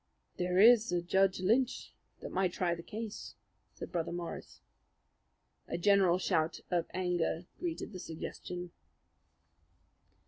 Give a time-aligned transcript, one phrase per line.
[0.37, 3.35] "There is a Judge Lynch that might try the case,"
[3.75, 4.59] said Brother Morris.
[5.67, 8.71] A general shout of anger greeted the suggestion.